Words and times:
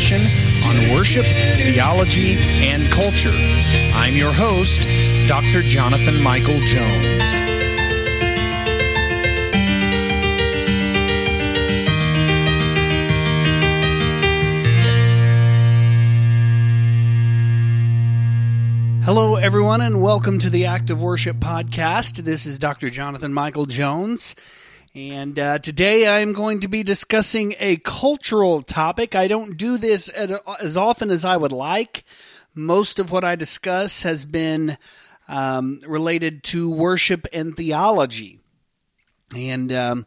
discussion 0.00 0.70
on 0.70 0.94
worship, 0.94 1.26
theology, 1.26 2.38
and 2.64 2.82
culture. 2.90 3.32
I'm 3.94 4.16
your 4.16 4.32
host, 4.32 5.28
Dr. 5.28 5.62
Jonathan 5.62 6.22
Michael 6.22 6.58
Jones. 6.60 7.34
Hello, 19.04 19.36
everyone, 19.36 19.80
and 19.80 20.00
welcome 20.00 20.38
to 20.38 20.48
the 20.48 20.66
Act 20.66 20.90
of 20.90 21.02
Worship 21.02 21.36
Podcast. 21.38 22.24
This 22.24 22.46
is 22.46 22.58
Dr. 22.58 22.88
Jonathan 22.90 23.34
Michael 23.34 23.66
Jones. 23.66 24.34
And 24.92 25.38
uh, 25.38 25.60
today 25.60 26.08
I'm 26.08 26.32
going 26.32 26.58
to 26.60 26.68
be 26.68 26.82
discussing 26.82 27.54
a 27.60 27.76
cultural 27.76 28.60
topic. 28.60 29.14
I 29.14 29.28
don't 29.28 29.56
do 29.56 29.78
this 29.78 30.10
at, 30.16 30.32
as 30.60 30.76
often 30.76 31.10
as 31.10 31.24
I 31.24 31.36
would 31.36 31.52
like. 31.52 32.02
Most 32.56 32.98
of 32.98 33.12
what 33.12 33.22
I 33.22 33.36
discuss 33.36 34.02
has 34.02 34.24
been 34.24 34.76
um, 35.28 35.78
related 35.86 36.42
to 36.44 36.68
worship 36.68 37.28
and 37.32 37.56
theology. 37.56 38.40
And 39.36 39.72
um, 39.72 40.06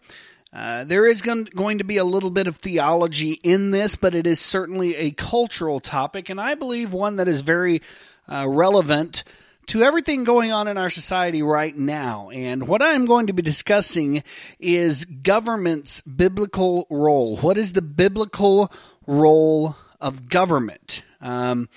uh, 0.52 0.84
there 0.84 1.08
is 1.08 1.22
going 1.22 1.77
to 1.77 1.86
be 1.86 1.96
a 1.96 2.04
little 2.04 2.32
bit 2.32 2.48
of 2.48 2.58
theology 2.58 3.40
in 3.41 3.72
this, 3.72 3.96
but 3.96 4.13
it 4.13 4.27
is 4.27 4.41
certainly 4.41 4.98
a 4.98 5.12
cultural 5.12 5.80
topic, 5.80 6.27
and 6.30 6.41
I 6.41 6.55
believe 6.55 6.91
one 6.91 7.16
that 7.16 7.30
is 7.30 7.40
very 7.40 7.82
uh, 8.27 8.46
relevant 8.50 9.24
to 9.67 9.84
everything 9.84 10.24
going 10.24 10.51
on 10.51 10.68
in 10.68 10.77
our 10.77 10.90
society 10.90 11.41
right 11.41 11.76
now. 11.76 12.29
And 12.32 12.68
what 12.68 12.82
I'm 12.82 13.05
going 13.05 13.27
to 13.27 13.34
be 13.34 13.41
discussing 13.41 14.24
is 14.60 15.05
government's 15.05 16.01
biblical 16.01 16.88
role. 16.90 17.38
What 17.38 17.57
is 17.57 17.73
the 17.73 17.82
biblical 17.82 18.71
role 19.07 19.76
of 20.01 20.29
government? 20.29 21.04
Um, 21.21 21.70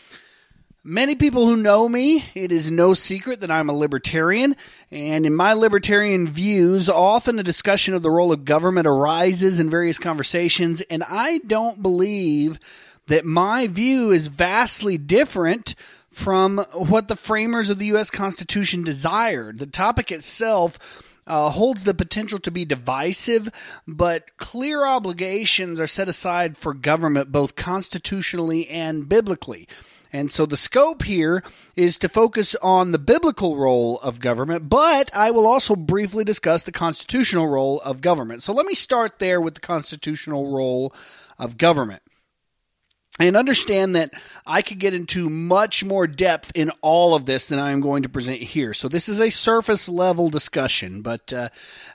many 0.83 1.17
people 1.17 1.47
who 1.47 1.57
know 1.57 1.89
me, 1.89 2.25
it 2.35 2.53
is 2.53 2.71
no 2.71 2.95
secret 2.95 3.41
that 3.41 3.51
I'm 3.51 3.69
a 3.69 3.75
libertarian. 3.75 4.57
And 4.91 5.27
in 5.27 5.35
my 5.35 5.53
libertarian 5.53 6.27
views, 6.27 6.89
often 6.89 7.39
a 7.39 7.45
discussion 7.45 7.95
of 7.95 8.03
the 8.03 8.11
role 8.11 8.33
of 8.33 8.45
government 8.45 8.87
arises 8.87 9.59
in 9.59 9.71
various 9.71 9.99
conversations. 9.99 10.81
And 10.83 11.03
I 11.05 11.39
don't 11.39 11.83
believe 11.83 12.59
that 13.07 13.25
my 13.25 13.67
view 13.69 14.11
is 14.11 14.29
vastly 14.29 14.99
different 14.99 15.75
from 16.17 16.57
what 16.73 17.09
the 17.09 17.15
framers 17.15 17.69
of 17.69 17.79
the 17.79 17.87
U.S. 17.87 18.11
Constitution 18.11 18.83
desired. 18.83 19.59
The 19.59 19.67
topic 19.67 20.11
itself 20.11 21.03
uh, 21.27 21.51
holds 21.51 21.85
the 21.85 21.93
potential 21.93 22.39
to 22.39 22.51
be 22.51 22.65
divisive, 22.65 23.51
but 23.87 24.35
clear 24.39 24.87
obligations 24.87 25.79
are 25.79 25.87
set 25.87 26.09
aside 26.09 26.57
for 26.57 26.73
government 26.73 27.31
both 27.31 27.55
constitutionally 27.55 28.67
and 28.71 29.07
biblically. 29.11 29.69
And 30.11 30.33
so 30.33 30.47
the 30.47 30.57
scope 30.57 31.03
here 31.03 31.43
is 31.77 31.99
to 31.99 32.09
focus 32.09 32.55
on 32.63 32.93
the 32.93 32.99
biblical 32.99 33.59
role 33.59 34.01
of 34.01 34.19
government, 34.19 34.71
but 34.71 35.15
I 35.15 35.31
will 35.31 35.47
also 35.47 35.77
briefly 35.77 36.25
discuss 36.25 36.63
the 36.63 36.73
constitutional 36.73 37.47
role 37.47 37.79
of 37.83 38.01
government. 38.01 38.43
So 38.43 38.55
let 38.55 38.65
me 38.65 38.75
start 38.75 39.19
there 39.19 39.39
with 39.39 39.57
the 39.57 39.61
constitutional 39.61 40.51
role 40.51 40.95
of 41.39 41.59
government 41.59 42.01
and 43.19 43.37
understand 43.37 43.97
that 43.97 44.13
I 44.47 44.63
could 44.63 44.79
get 44.79 44.95
into 44.95 45.31
much 45.31 45.85
more 45.85 46.07
depth 46.07 46.53
in 46.55 46.71
all 46.83 47.15
of 47.15 47.25
this 47.25 47.47
than 47.47 47.59
I 47.59 47.73
am 47.73 47.81
going 47.81 48.03
to 48.03 48.09
present 48.09 48.41
here. 48.41 48.75
So 48.75 48.89
this 48.89 49.09
is 49.09 49.21
a 49.21 49.31
surface 49.31 49.89
level 49.89 50.29
discussion, 50.29 51.03
but 51.03 51.33
uh, 51.33 51.49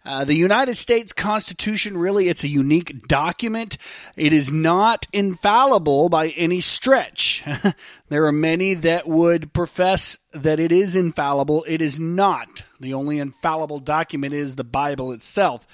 uh, 0.03 0.25
the 0.25 0.33
United 0.33 0.75
States 0.75 1.13
Constitution 1.13 1.97
really 1.97 2.27
it's 2.27 2.43
a 2.43 2.47
unique 2.47 3.07
document. 3.07 3.77
It 4.15 4.33
is 4.33 4.51
not 4.51 5.07
infallible 5.13 6.09
by 6.09 6.29
any 6.29 6.59
stretch. 6.59 7.43
there 8.09 8.25
are 8.25 8.31
many 8.31 8.73
that 8.75 9.07
would 9.07 9.53
profess 9.53 10.17
that 10.33 10.59
it 10.59 10.71
is 10.71 10.95
infallible. 10.95 11.63
It 11.67 11.81
is 11.81 11.99
not. 11.99 12.63
The 12.79 12.93
only 12.93 13.19
infallible 13.19 13.79
document 13.79 14.33
is 14.33 14.55
the 14.55 14.63
Bible 14.63 15.11
itself. 15.11 15.67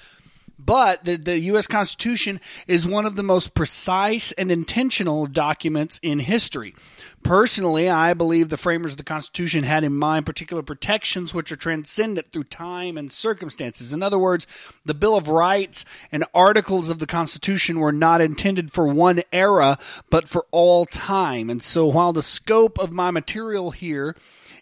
But 0.58 1.04
the, 1.04 1.16
the 1.16 1.38
U.S. 1.38 1.66
Constitution 1.66 2.40
is 2.66 2.86
one 2.86 3.06
of 3.06 3.14
the 3.14 3.22
most 3.22 3.54
precise 3.54 4.32
and 4.32 4.50
intentional 4.50 5.26
documents 5.26 6.00
in 6.02 6.18
history. 6.18 6.74
Personally, 7.22 7.88
I 7.88 8.14
believe 8.14 8.48
the 8.48 8.56
framers 8.56 8.92
of 8.92 8.98
the 8.98 9.04
Constitution 9.04 9.64
had 9.64 9.84
in 9.84 9.96
mind 9.96 10.26
particular 10.26 10.62
protections 10.62 11.32
which 11.32 11.52
are 11.52 11.56
transcendent 11.56 12.32
through 12.32 12.44
time 12.44 12.96
and 12.96 13.10
circumstances. 13.12 13.92
In 13.92 14.02
other 14.02 14.18
words, 14.18 14.46
the 14.84 14.94
Bill 14.94 15.16
of 15.16 15.28
Rights 15.28 15.84
and 16.10 16.24
articles 16.34 16.90
of 16.90 16.98
the 16.98 17.06
Constitution 17.06 17.80
were 17.80 17.92
not 17.92 18.20
intended 18.20 18.72
for 18.72 18.86
one 18.86 19.22
era, 19.32 19.78
but 20.10 20.28
for 20.28 20.46
all 20.50 20.86
time. 20.86 21.50
And 21.50 21.62
so 21.62 21.86
while 21.86 22.12
the 22.12 22.22
scope 22.22 22.78
of 22.78 22.92
my 22.92 23.10
material 23.10 23.70
here 23.70 24.16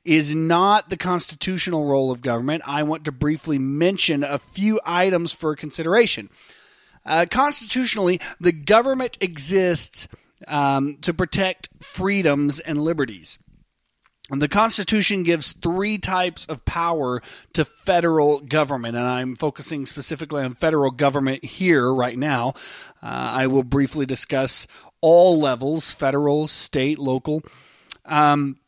is 0.06 0.34
not 0.34 0.88
the 0.88 0.96
constitutional 0.96 1.84
role 1.84 2.10
of 2.10 2.22
government. 2.22 2.62
I 2.66 2.84
want 2.84 3.04
to 3.04 3.12
briefly 3.12 3.58
mention 3.58 4.22
a 4.22 4.38
few 4.38 4.80
items 4.86 5.32
for 5.32 5.54
consideration. 5.56 6.30
Uh, 7.04 7.26
constitutionally, 7.28 8.20
the 8.40 8.52
government 8.52 9.18
exists 9.20 10.08
um, 10.46 10.98
to 11.02 11.12
protect 11.12 11.68
freedoms 11.80 12.60
and 12.60 12.80
liberties. 12.80 13.40
And 14.30 14.42
the 14.42 14.48
Constitution 14.48 15.22
gives 15.22 15.52
three 15.52 15.98
types 15.98 16.46
of 16.46 16.64
power 16.64 17.22
to 17.52 17.64
federal 17.64 18.40
government, 18.40 18.96
and 18.96 19.06
I'm 19.06 19.36
focusing 19.36 19.86
specifically 19.86 20.42
on 20.42 20.54
federal 20.54 20.90
government 20.90 21.44
here 21.44 21.92
right 21.92 22.18
now. 22.18 22.54
Uh, 23.00 23.06
I 23.06 23.46
will 23.46 23.62
briefly 23.62 24.04
discuss 24.04 24.66
all 25.00 25.38
levels 25.38 25.94
federal, 25.94 26.48
state, 26.48 26.98
local. 26.98 27.42
Um, 28.04 28.58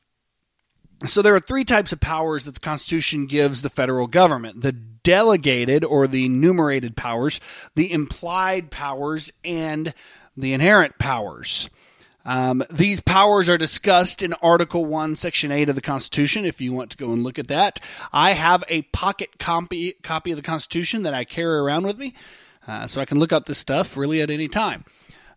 so 1.07 1.23
there 1.23 1.35
are 1.35 1.41
three 1.41 1.65
types 1.65 1.93
of 1.93 2.01
powers 2.01 2.45
that 2.45 2.55
the 2.55 2.61
Constitution 2.61 3.27
gives 3.27 3.63
the 3.63 3.71
federal 3.71 4.07
government 4.07 4.61
the 4.61 4.73
delegated 4.73 5.85
or 5.85 6.07
the 6.07 6.27
enumerated 6.27 6.97
powers, 6.97 7.41
the 7.75 7.91
implied 7.91 8.71
powers, 8.71 9.33
and 9.45 9.95
the 10.37 10.53
inherent 10.53 10.99
powers. 10.99 11.71
Um, 12.25 12.63
these 12.71 13.01
powers 13.01 13.49
are 13.49 13.57
discussed 13.57 14.23
in 14.23 14.35
Article 14.35 14.85
1, 14.85 15.17
Section 15.17 15.51
8 15.51 15.71
of 15.71 15.77
the 15.77 15.81
Constitution, 15.81 16.45
if 16.45 16.61
you 16.61 16.75
want 16.75 16.91
to 16.91 16.99
go 16.99 17.13
and 17.13 17.23
look 17.23 17.39
at 17.39 17.49
that. 17.49 17.81
I 18.13 18.33
have 18.33 18.65
a 18.69 18.83
pocket 18.83 19.39
copy, 19.39 19.93
copy 20.03 20.33
of 20.33 20.37
the 20.37 20.43
Constitution 20.43 21.05
that 21.05 21.15
I 21.15 21.25
carry 21.25 21.59
around 21.59 21.87
with 21.87 21.97
me, 21.97 22.13
uh, 22.67 22.87
so 22.87 23.01
I 23.01 23.07
can 23.07 23.19
look 23.19 23.33
up 23.33 23.47
this 23.47 23.57
stuff 23.57 23.97
really 23.97 24.21
at 24.21 24.31
any 24.31 24.47
time. 24.47 24.85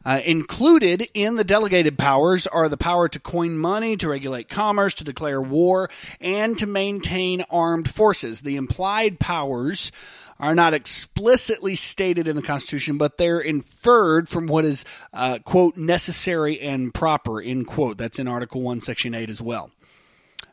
Uh, 0.04 0.20
included 0.26 1.08
in 1.14 1.36
the 1.36 1.44
delegated 1.44 1.98
powers 1.98 2.48
are 2.48 2.68
the 2.70 2.78
power 2.78 3.08
to 3.08 3.20
coin 3.20 3.58
money, 3.58 3.96
to 3.96 4.10
regulate 4.10 4.50
commerce, 4.50 4.96
to 4.96 5.04
declare 5.04 5.42
war, 5.42 5.90
and 6.20 6.58
to 6.58 6.66
maintain 6.66 7.44
armed 7.52 7.90
forces. 7.90 8.42
The 8.42 8.56
implied 8.56 9.20
powers 9.20 9.92
are 10.40 10.56
not 10.56 10.74
explicitly 10.74 11.76
stated 11.76 12.28
in 12.28 12.36
the 12.36 12.42
Constitution, 12.42 12.98
but 12.98 13.20
they're 13.20 13.40
inferred 13.40 14.28
from 14.28 14.48
what 14.48 14.66
is, 14.66 14.86
uh, 15.14 15.38
quote, 15.44 15.78
necessary 15.78 16.60
and 16.60 16.92
proper, 16.92 17.40
end 17.40 17.68
quote. 17.68 18.00
That's 18.00 18.18
in 18.18 18.28
Article 18.28 18.62
1, 18.62 18.82
Section 18.82 19.14
8 19.14 19.30
as 19.30 19.40
well. 19.40 19.70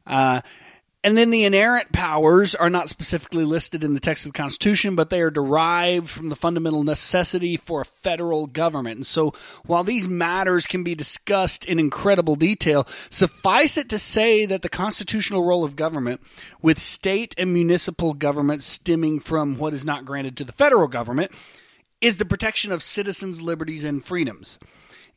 Uh, 0.06 0.42
and 1.04 1.16
then 1.16 1.30
the 1.30 1.44
inherent 1.44 1.92
powers 1.92 2.56
are 2.56 2.68
not 2.68 2.88
specifically 2.88 3.44
listed 3.44 3.84
in 3.84 3.94
the 3.94 4.00
text 4.00 4.26
of 4.26 4.32
the 4.32 4.38
Constitution, 4.38 4.96
but 4.96 5.10
they 5.10 5.20
are 5.20 5.30
derived 5.30 6.08
from 6.08 6.28
the 6.28 6.34
fundamental 6.34 6.82
necessity 6.82 7.56
for 7.56 7.80
a 7.80 7.84
federal 7.84 8.48
government. 8.48 8.96
And 8.96 9.06
so 9.06 9.32
while 9.64 9.84
these 9.84 10.08
matters 10.08 10.66
can 10.66 10.82
be 10.82 10.96
discussed 10.96 11.64
in 11.64 11.78
incredible 11.78 12.34
detail, 12.34 12.84
suffice 13.10 13.78
it 13.78 13.88
to 13.90 13.98
say 13.98 14.44
that 14.46 14.62
the 14.62 14.68
constitutional 14.68 15.44
role 15.44 15.62
of 15.62 15.76
government, 15.76 16.20
with 16.60 16.80
state 16.80 17.32
and 17.38 17.54
municipal 17.54 18.12
government 18.12 18.64
stemming 18.64 19.20
from 19.20 19.56
what 19.56 19.74
is 19.74 19.84
not 19.84 20.04
granted 20.04 20.36
to 20.36 20.44
the 20.44 20.52
federal 20.52 20.88
government, 20.88 21.30
is 22.00 22.16
the 22.16 22.24
protection 22.24 22.72
of 22.72 22.82
citizens' 22.82 23.40
liberties 23.40 23.84
and 23.84 24.04
freedoms. 24.04 24.58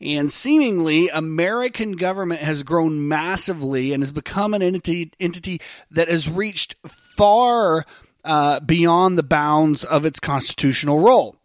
And 0.02 0.32
seemingly, 0.32 1.10
American 1.10 1.92
government 1.92 2.42
has 2.42 2.64
grown 2.64 3.08
massively 3.08 3.94
and 3.94 4.02
has 4.02 4.12
become 4.12 4.56
an 4.56 4.64
entity, 4.64 5.12
entity 5.20 5.62
that 5.92 6.08
has 6.08 6.28
reached 6.28 6.76
far 6.88 7.86
uh, 8.26 8.60
beyond 8.62 9.18
the 9.18 9.24
bounds 9.24 9.84
of 9.84 10.06
its 10.06 10.20
constitutional 10.20 11.00
role. 11.00 11.36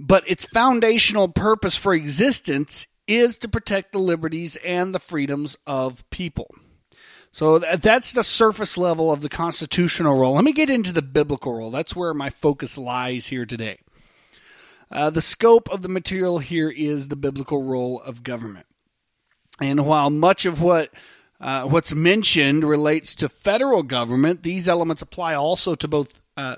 But 0.00 0.28
its 0.28 0.46
foundational 0.46 1.28
purpose 1.28 1.76
for 1.76 1.94
existence 1.94 2.88
is 3.06 3.38
to 3.38 3.48
protect 3.48 3.92
the 3.92 3.98
liberties 4.00 4.56
and 4.64 4.92
the 4.92 4.98
freedoms 4.98 5.56
of 5.66 6.08
people. 6.10 6.52
So 7.30 7.58
that's 7.58 8.12
the 8.12 8.22
surface 8.24 8.78
level 8.78 9.12
of 9.12 9.20
the 9.20 9.28
constitutional 9.28 10.16
role. 10.16 10.34
Let 10.34 10.44
me 10.44 10.52
get 10.52 10.70
into 10.70 10.92
the 10.92 11.02
biblical 11.02 11.54
role. 11.54 11.70
That's 11.70 11.94
where 11.94 12.14
my 12.14 12.30
focus 12.30 12.78
lies 12.78 13.26
here 13.26 13.44
today. 13.44 13.78
Uh, 14.94 15.10
the 15.10 15.20
scope 15.20 15.68
of 15.70 15.82
the 15.82 15.88
material 15.88 16.38
here 16.38 16.70
is 16.70 17.08
the 17.08 17.16
biblical 17.16 17.64
role 17.64 18.00
of 18.00 18.22
government. 18.22 18.66
And 19.60 19.84
while 19.84 20.08
much 20.08 20.46
of 20.46 20.62
what 20.62 20.90
uh, 21.40 21.64
what's 21.64 21.92
mentioned 21.92 22.62
relates 22.62 23.16
to 23.16 23.28
federal 23.28 23.82
government, 23.82 24.44
these 24.44 24.68
elements 24.68 25.02
apply 25.02 25.34
also 25.34 25.74
to 25.74 25.88
both 25.88 26.20
uh, 26.36 26.56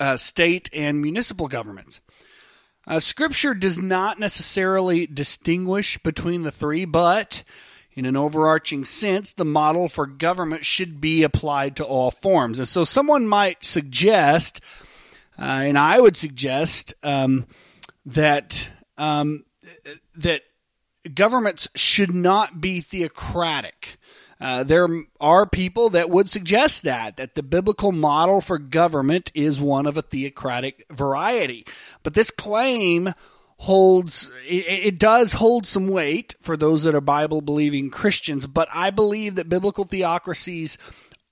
uh 0.00 0.16
state 0.16 0.68
and 0.74 1.00
municipal 1.00 1.46
governments. 1.46 2.00
Uh, 2.88 2.98
scripture 2.98 3.54
does 3.54 3.78
not 3.78 4.18
necessarily 4.18 5.06
distinguish 5.06 5.96
between 5.98 6.42
the 6.42 6.50
three, 6.50 6.84
but 6.84 7.44
in 7.92 8.04
an 8.04 8.16
overarching 8.16 8.84
sense, 8.84 9.32
the 9.32 9.44
model 9.44 9.88
for 9.88 10.06
government 10.06 10.64
should 10.64 11.00
be 11.00 11.22
applied 11.22 11.76
to 11.76 11.84
all 11.84 12.10
forms. 12.10 12.58
And 12.58 12.66
so 12.66 12.84
someone 12.84 13.26
might 13.26 13.64
suggest, 13.64 14.60
and 15.38 15.78
I 15.78 16.00
would 16.00 16.16
suggest, 16.16 16.94
um, 17.02 17.46
that 18.06 18.68
um, 18.96 19.44
that 20.16 20.42
governments 21.14 21.68
should 21.74 22.12
not 22.12 22.60
be 22.60 22.80
theocratic. 22.80 23.98
Uh, 24.40 24.62
there 24.62 24.86
are 25.20 25.46
people 25.46 25.90
that 25.90 26.10
would 26.10 26.30
suggest 26.30 26.84
that 26.84 27.16
that 27.16 27.34
the 27.34 27.42
biblical 27.42 27.90
model 27.90 28.40
for 28.40 28.58
government 28.58 29.32
is 29.34 29.60
one 29.60 29.86
of 29.86 29.96
a 29.96 30.02
theocratic 30.02 30.86
variety, 30.90 31.66
but 32.02 32.14
this 32.14 32.30
claim 32.30 33.12
holds 33.58 34.30
it, 34.46 34.86
it, 34.86 34.98
does 35.00 35.32
hold 35.34 35.66
some 35.66 35.88
weight 35.88 36.36
for 36.40 36.56
those 36.56 36.84
that 36.84 36.94
are 36.94 37.00
Bible 37.00 37.40
believing 37.40 37.90
Christians, 37.90 38.46
but 38.46 38.68
I 38.72 38.90
believe 38.90 39.34
that 39.34 39.48
biblical 39.48 39.82
theocracies 39.82 40.78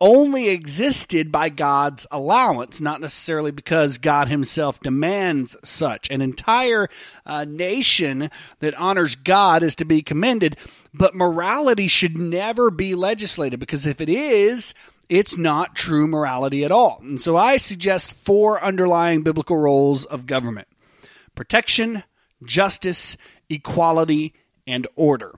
only 0.00 0.48
existed 0.48 1.32
by 1.32 1.48
God's 1.48 2.06
allowance, 2.10 2.80
not 2.80 3.00
necessarily 3.00 3.50
because 3.50 3.98
God 3.98 4.28
Himself 4.28 4.80
demands 4.80 5.56
such. 5.64 6.10
An 6.10 6.20
entire 6.20 6.88
uh, 7.24 7.44
nation 7.44 8.30
that 8.58 8.74
honors 8.74 9.16
God 9.16 9.62
is 9.62 9.74
to 9.76 9.84
be 9.84 10.02
commended, 10.02 10.56
but 10.92 11.14
morality 11.14 11.88
should 11.88 12.18
never 12.18 12.70
be 12.70 12.94
legislated 12.94 13.58
because 13.58 13.86
if 13.86 14.00
it 14.00 14.08
is, 14.08 14.74
it's 15.08 15.36
not 15.36 15.74
true 15.74 16.06
morality 16.06 16.64
at 16.64 16.72
all. 16.72 16.98
And 17.00 17.20
so 17.20 17.36
I 17.36 17.56
suggest 17.56 18.12
four 18.12 18.62
underlying 18.62 19.22
biblical 19.22 19.56
roles 19.56 20.04
of 20.04 20.26
government 20.26 20.68
protection, 21.34 22.02
justice, 22.44 23.16
equality, 23.48 24.34
and 24.66 24.86
order. 24.96 25.32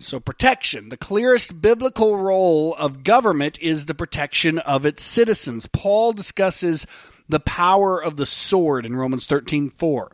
So, 0.00 0.20
protection. 0.20 0.90
The 0.90 0.96
clearest 0.96 1.60
biblical 1.60 2.16
role 2.16 2.72
of 2.76 3.02
government 3.02 3.58
is 3.60 3.86
the 3.86 3.96
protection 3.96 4.60
of 4.60 4.86
its 4.86 5.02
citizens. 5.02 5.66
Paul 5.66 6.12
discusses 6.12 6.86
the 7.28 7.40
power 7.40 8.02
of 8.02 8.16
the 8.16 8.26
sword 8.26 8.86
in 8.86 8.94
Romans 8.94 9.26
13 9.26 9.70
4. 9.70 10.12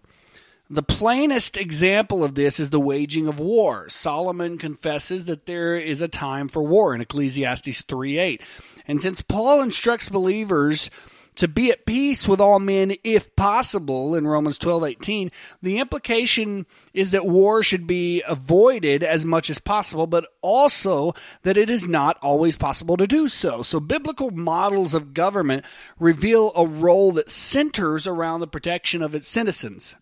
The 0.71 0.83
plainest 0.83 1.59
example 1.59 2.25
of 2.25 2.35
this 2.35 2.59
is 2.59 2.71
the 2.71 2.81
waging 2.81 3.27
of 3.27 3.39
war. 3.39 3.91
Solomon 3.91 4.57
confesses 4.57 5.27
that 5.27 5.45
there 5.45 5.77
is 5.77 6.01
a 6.01 6.09
time 6.09 6.49
for 6.49 6.63
war 6.63 6.95
in 6.95 7.03
Ecclesiastes 7.03 7.83
3 7.83 8.19
8. 8.19 8.43
And 8.89 9.03
since 9.03 9.21
Paul 9.21 9.61
instructs 9.61 10.09
believers 10.09 10.89
to 11.37 11.49
be 11.49 11.71
at 11.71 11.87
peace 11.87 12.29
with 12.29 12.41
all 12.41 12.59
men 12.59 12.95
if 13.03 13.35
possible 13.37 14.15
in 14.15 14.27
Romans 14.27 14.59
12:18 14.59 15.31
the 15.63 15.79
implication 15.79 16.67
is 16.93 17.11
that 17.11 17.27
war 17.27 17.63
should 17.63 17.87
be 17.87 18.23
avoided 18.27 19.03
as 19.03 19.25
much 19.25 19.51
as 19.51 19.59
possible 19.59 20.07
but 20.07 20.27
also 20.41 21.15
that 21.43 21.57
it 21.57 21.71
is 21.71 21.89
not 21.89 22.17
always 22.23 22.57
possible 22.57 22.97
to 22.97 23.07
do 23.07 23.29
so. 23.29 23.63
So 23.63 23.81
biblical 23.81 24.31
models 24.31 24.95
of 24.95 25.15
government 25.15 25.65
reveal 25.99 26.53
a 26.55 26.67
role 26.67 27.13
that 27.13 27.31
centers 27.31 28.07
around 28.07 28.41
the 28.41 28.47
protection 28.47 29.03
of 29.03 29.15
its 29.15 29.29
citizens. 29.29 29.97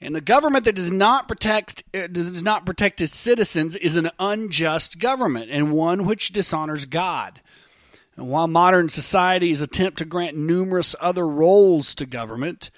And 0.00 0.16
a 0.16 0.20
government 0.20 0.64
that 0.64 0.76
does 0.76 0.92
not 0.92 1.26
protect 1.26 1.82
uh, 1.92 2.06
does 2.06 2.42
not 2.42 2.64
protect 2.64 3.00
its 3.00 3.14
citizens 3.14 3.74
is 3.74 3.96
an 3.96 4.10
unjust 4.18 5.00
government 5.00 5.50
and 5.50 5.72
one 5.72 6.06
which 6.06 6.32
dishonors 6.32 6.84
God. 6.84 7.40
And 8.18 8.28
while 8.28 8.48
modern 8.48 8.88
societies 8.88 9.60
attempt 9.60 9.98
to 9.98 10.04
grant 10.04 10.36
numerous 10.36 10.96
other 11.00 11.26
roles 11.26 11.94
to 11.94 12.04
government, 12.04 12.72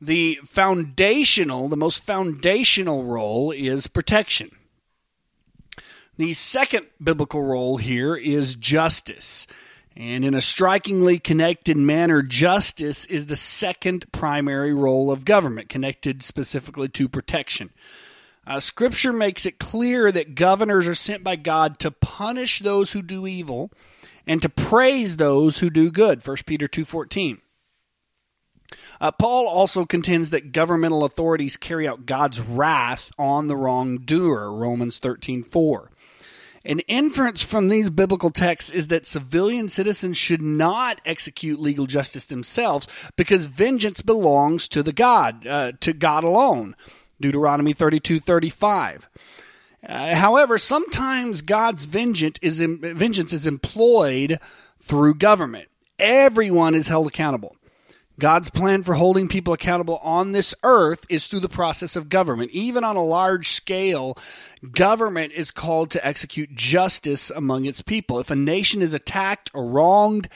the 0.00 0.40
foundational, 0.44 1.68
the 1.68 1.76
most 1.76 2.02
foundational 2.02 3.04
role 3.04 3.52
is 3.52 3.86
protection. 3.86 4.50
The 6.18 6.32
second 6.32 6.88
biblical 7.00 7.44
role 7.44 7.76
here 7.76 8.16
is 8.16 8.56
justice. 8.56 9.46
And 9.94 10.24
in 10.24 10.34
a 10.34 10.40
strikingly 10.40 11.20
connected 11.20 11.76
manner, 11.76 12.20
justice 12.20 13.04
is 13.04 13.26
the 13.26 13.36
second 13.36 14.10
primary 14.10 14.74
role 14.74 15.12
of 15.12 15.24
government, 15.24 15.68
connected 15.68 16.24
specifically 16.24 16.88
to 16.88 17.08
protection. 17.08 17.70
Uh, 18.44 18.58
scripture 18.58 19.12
makes 19.12 19.46
it 19.46 19.60
clear 19.60 20.10
that 20.10 20.34
governors 20.34 20.88
are 20.88 20.96
sent 20.96 21.22
by 21.22 21.36
God 21.36 21.78
to 21.78 21.92
punish 21.92 22.58
those 22.58 22.90
who 22.90 23.00
do 23.02 23.28
evil 23.28 23.70
and 24.26 24.42
to 24.42 24.48
praise 24.48 25.16
those 25.16 25.58
who 25.58 25.70
do 25.70 25.90
good. 25.90 26.26
1 26.26 26.36
peter 26.46 26.68
2.14 26.68 27.38
uh, 29.00 29.10
paul 29.12 29.46
also 29.46 29.84
contends 29.84 30.30
that 30.30 30.52
governmental 30.52 31.04
authorities 31.04 31.56
carry 31.56 31.86
out 31.86 32.06
god's 32.06 32.40
wrath 32.40 33.10
on 33.18 33.46
the 33.48 33.56
wrongdoer 33.56 34.50
romans 34.50 34.98
13.4 34.98 35.88
an 36.64 36.78
inference 36.80 37.42
from 37.42 37.68
these 37.68 37.90
biblical 37.90 38.30
texts 38.30 38.70
is 38.70 38.88
that 38.88 39.06
civilian 39.06 39.68
citizens 39.68 40.16
should 40.16 40.42
not 40.42 41.00
execute 41.04 41.58
legal 41.58 41.86
justice 41.86 42.26
themselves 42.26 42.86
because 43.16 43.46
vengeance 43.46 44.00
belongs 44.00 44.68
to 44.68 44.82
the 44.82 44.92
god 44.92 45.46
uh, 45.46 45.72
to 45.80 45.92
god 45.92 46.22
alone. 46.22 46.76
Deuteronomy 47.20 47.74
32.35 47.74 49.06
uh, 49.88 50.14
however, 50.14 50.58
sometimes 50.58 51.42
God's 51.42 51.84
vengeance 51.84 52.38
is, 52.40 52.60
vengeance 52.60 53.32
is 53.32 53.46
employed 53.46 54.38
through 54.78 55.14
government. 55.14 55.68
Everyone 55.98 56.74
is 56.74 56.88
held 56.88 57.06
accountable. 57.06 57.56
God's 58.20 58.50
plan 58.50 58.82
for 58.82 58.94
holding 58.94 59.26
people 59.26 59.52
accountable 59.52 59.98
on 60.02 60.32
this 60.32 60.54
earth 60.62 61.06
is 61.08 61.26
through 61.26 61.40
the 61.40 61.48
process 61.48 61.96
of 61.96 62.08
government. 62.08 62.50
Even 62.52 62.84
on 62.84 62.96
a 62.96 63.04
large 63.04 63.48
scale, 63.48 64.16
government 64.70 65.32
is 65.32 65.50
called 65.50 65.90
to 65.90 66.06
execute 66.06 66.54
justice 66.54 67.30
among 67.30 67.64
its 67.64 67.82
people. 67.82 68.20
If 68.20 68.30
a 68.30 68.36
nation 68.36 68.82
is 68.82 68.92
attacked 68.92 69.50
or 69.54 69.66
wronged, 69.66 70.28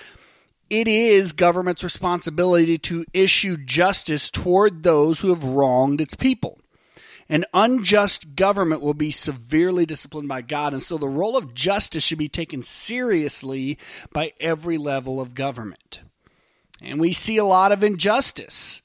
it 0.70 0.88
is 0.88 1.32
government's 1.32 1.84
responsibility 1.84 2.78
to 2.78 3.04
issue 3.12 3.56
justice 3.56 4.30
toward 4.30 4.82
those 4.82 5.20
who 5.20 5.28
have 5.28 5.44
wronged 5.44 6.00
its 6.00 6.14
people. 6.14 6.58
An 7.28 7.44
unjust 7.52 8.36
government 8.36 8.82
will 8.82 8.94
be 8.94 9.10
severely 9.10 9.84
disciplined 9.84 10.28
by 10.28 10.42
God, 10.42 10.72
and 10.72 10.82
so 10.82 10.96
the 10.96 11.08
role 11.08 11.36
of 11.36 11.54
justice 11.54 12.04
should 12.04 12.18
be 12.18 12.28
taken 12.28 12.62
seriously 12.62 13.78
by 14.12 14.32
every 14.38 14.78
level 14.78 15.20
of 15.20 15.34
government. 15.34 16.00
And 16.80 17.00
we 17.00 17.12
see 17.12 17.36
a 17.36 17.44
lot 17.44 17.72
of 17.72 17.82
injustice. 17.82 18.82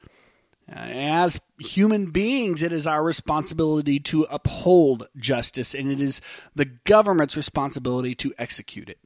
Uh, 0.71 0.79
as 0.79 1.41
human 1.59 2.11
beings, 2.11 2.63
it 2.63 2.71
is 2.71 2.87
our 2.87 3.03
responsibility 3.03 3.99
to 3.99 4.25
uphold 4.31 5.07
justice, 5.17 5.75
and 5.75 5.91
it 5.91 6.01
is 6.01 6.21
the 6.55 6.65
government's 6.65 7.37
responsibility 7.37 8.15
to 8.15 8.33
execute 8.37 8.89
it. 8.89 8.97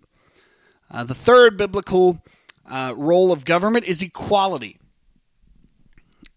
Uh, 0.89 1.03
the 1.03 1.15
third 1.15 1.57
biblical 1.57 2.24
uh, 2.69 2.93
role 2.95 3.31
of 3.31 3.43
government 3.43 3.86
is 3.86 4.01
equality. 4.01 4.77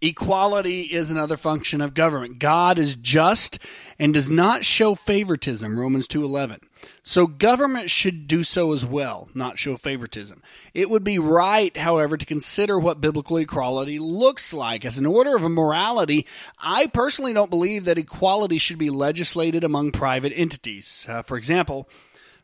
Equality 0.00 0.82
is 0.82 1.10
another 1.10 1.36
function 1.36 1.80
of 1.80 1.92
government. 1.92 2.38
God 2.38 2.78
is 2.78 2.94
just 2.94 3.58
and 3.98 4.14
does 4.14 4.30
not 4.30 4.64
show 4.64 4.94
favoritism, 4.94 5.76
Romans 5.76 6.06
2:11. 6.06 6.60
So 7.02 7.26
government 7.26 7.90
should 7.90 8.28
do 8.28 8.44
so 8.44 8.72
as 8.72 8.86
well, 8.86 9.28
not 9.34 9.58
show 9.58 9.76
favoritism. 9.76 10.40
It 10.72 10.88
would 10.88 11.02
be 11.02 11.18
right, 11.18 11.76
however, 11.76 12.16
to 12.16 12.24
consider 12.24 12.78
what 12.78 13.00
biblical 13.00 13.38
equality 13.38 13.98
looks 13.98 14.54
like. 14.54 14.84
As 14.84 14.98
an 14.98 15.06
order 15.06 15.34
of 15.34 15.42
morality, 15.42 16.26
I 16.60 16.86
personally 16.86 17.32
don't 17.32 17.50
believe 17.50 17.84
that 17.86 17.98
equality 17.98 18.58
should 18.58 18.78
be 18.78 18.90
legislated 18.90 19.64
among 19.64 19.90
private 19.90 20.32
entities. 20.36 21.06
Uh, 21.08 21.22
for 21.22 21.36
example, 21.36 21.88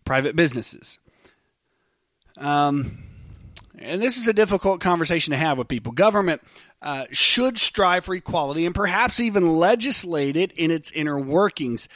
private 0.04 0.34
businesses. 0.34 0.98
Um, 2.36 2.98
and 3.78 4.00
this 4.00 4.16
is 4.16 4.28
a 4.28 4.32
difficult 4.32 4.80
conversation 4.80 5.32
to 5.32 5.36
have 5.36 5.58
with 5.58 5.68
people. 5.68 5.92
Government 5.92 6.42
uh, 6.84 7.06
should 7.10 7.58
strive 7.58 8.04
for 8.04 8.14
equality 8.14 8.66
and 8.66 8.74
perhaps 8.74 9.18
even 9.18 9.56
legislate 9.56 10.36
it 10.36 10.52
in 10.52 10.70
its 10.70 10.92
inner 10.92 11.18
workings. 11.18 11.88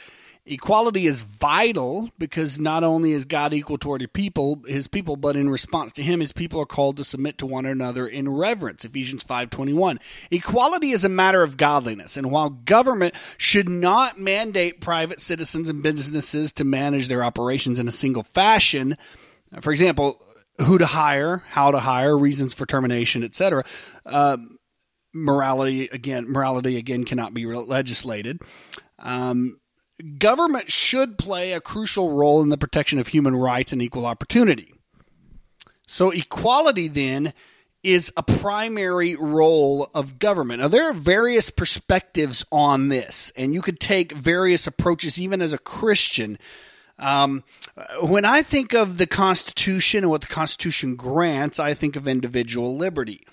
Equality 0.47 1.05
is 1.05 1.21
vital 1.21 2.09
because 2.17 2.59
not 2.59 2.83
only 2.83 3.11
is 3.11 3.25
God 3.25 3.53
equal 3.53 3.77
toward 3.77 4.01
his 4.01 4.09
people, 4.11 4.63
his 4.65 4.87
people, 4.87 5.15
but 5.15 5.35
in 5.35 5.47
response 5.47 5.91
to 5.91 6.01
him, 6.01 6.21
his 6.21 6.31
people 6.31 6.59
are 6.59 6.65
called 6.65 6.97
to 6.97 7.03
submit 7.03 7.37
to 7.37 7.45
one 7.45 7.67
another 7.67 8.07
in 8.07 8.27
reverence. 8.27 8.83
Ephesians 8.83 9.23
5:21. 9.23 9.99
Equality 10.31 10.89
is 10.89 11.03
a 11.03 11.09
matter 11.09 11.43
of 11.43 11.55
godliness, 11.55 12.17
and 12.17 12.31
while 12.31 12.49
government 12.49 13.13
should 13.37 13.69
not 13.69 14.19
mandate 14.19 14.81
private 14.81 15.21
citizens 15.21 15.69
and 15.69 15.83
businesses 15.83 16.51
to 16.53 16.63
manage 16.63 17.09
their 17.09 17.23
operations 17.23 17.77
in 17.77 17.87
a 17.87 17.91
single 17.91 18.23
fashion, 18.23 18.97
for 19.61 19.71
example, 19.71 20.19
who 20.61 20.79
to 20.79 20.87
hire, 20.87 21.43
how 21.49 21.69
to 21.69 21.79
hire, 21.79 22.17
reasons 22.17 22.55
for 22.55 22.65
termination, 22.65 23.23
etc. 23.23 23.63
morality 25.13 25.87
again 25.87 26.29
morality 26.29 26.77
again 26.77 27.03
cannot 27.03 27.33
be 27.33 27.45
legislated 27.45 28.39
um, 28.99 29.59
government 30.17 30.71
should 30.71 31.17
play 31.17 31.53
a 31.53 31.61
crucial 31.61 32.11
role 32.11 32.41
in 32.41 32.49
the 32.49 32.57
protection 32.57 32.99
of 32.99 33.07
human 33.07 33.35
rights 33.35 33.71
and 33.71 33.81
equal 33.81 34.05
opportunity 34.05 34.73
so 35.87 36.11
equality 36.11 36.87
then 36.87 37.33
is 37.83 38.11
a 38.17 38.23
primary 38.23 39.15
role 39.15 39.89
of 39.93 40.19
government. 40.19 40.59
Now, 40.59 40.67
there 40.67 40.89
are 40.89 40.93
various 40.93 41.49
perspectives 41.49 42.45
on 42.51 42.89
this, 42.89 43.31
and 43.37 43.53
you 43.53 43.61
could 43.61 43.79
take 43.79 44.11
various 44.11 44.67
approaches 44.67 45.19
even 45.19 45.41
as 45.41 45.53
a 45.53 45.57
Christian. 45.57 46.37
Um, 46.97 47.43
when 48.03 48.25
I 48.25 48.41
think 48.41 48.73
of 48.73 48.97
the 48.97 49.07
Constitution 49.07 50.03
and 50.03 50.11
what 50.11 50.21
the 50.21 50.27
Constitution 50.27 50.97
grants, 50.97 51.59
I 51.59 51.73
think 51.73 51.95
of 51.95 52.07
individual 52.07 52.75
liberty. 52.75 53.25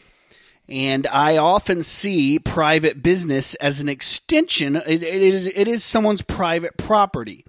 And 0.68 1.06
I 1.06 1.36
often 1.36 1.82
see 1.82 2.38
private 2.38 3.02
business 3.02 3.54
as 3.56 3.80
an 3.80 3.88
extension. 3.88 4.76
it, 4.76 5.02
it 5.02 5.02
is 5.02 5.46
it 5.46 5.68
is 5.68 5.84
someone's 5.84 6.22
private 6.22 6.76
property. 6.76 7.44